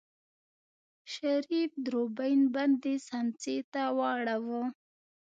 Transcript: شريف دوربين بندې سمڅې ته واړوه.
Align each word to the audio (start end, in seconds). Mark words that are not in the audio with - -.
شريف 1.13 1.71
دوربين 1.85 2.39
بندې 2.53 2.93
سمڅې 3.07 3.57
ته 3.71 3.81
واړوه. 3.97 4.63